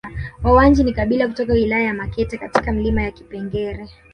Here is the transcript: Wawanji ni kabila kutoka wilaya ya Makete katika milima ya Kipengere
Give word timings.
Wawanji 0.43 0.83
ni 0.83 0.93
kabila 0.93 1.27
kutoka 1.27 1.53
wilaya 1.53 1.83
ya 1.83 1.93
Makete 1.93 2.37
katika 2.37 2.71
milima 2.71 3.01
ya 3.01 3.11
Kipengere 3.11 3.89